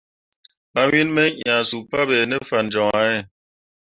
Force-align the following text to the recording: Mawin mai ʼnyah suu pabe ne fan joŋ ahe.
Mawin 0.73 1.07
mai 1.15 1.29
ʼnyah 1.33 1.61
suu 1.69 1.83
pabe 1.91 2.17
ne 2.29 2.37
fan 2.49 2.65
joŋ 2.73 2.89
ahe. 3.01 3.17